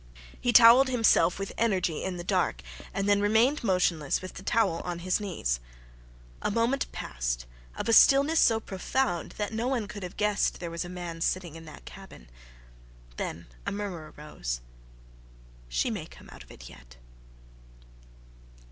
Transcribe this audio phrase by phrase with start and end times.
[0.41, 4.81] He towelled himself with energy in the dark, and then remained motionless with the towel
[4.83, 5.59] on his knees.
[6.41, 10.71] A moment passed, of a stillness so profound that no one could have guessed there
[10.71, 12.31] was a man sitting in that cabin.
[13.17, 14.61] Then a murmur arose.
[15.69, 16.97] "She may come out of it yet."